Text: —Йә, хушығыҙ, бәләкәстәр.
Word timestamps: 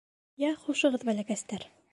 —Йә, 0.43 0.49
хушығыҙ, 0.63 1.07
бәләкәстәр. 1.11 1.73